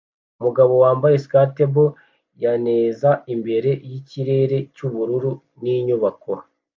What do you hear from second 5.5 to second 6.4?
ninyubako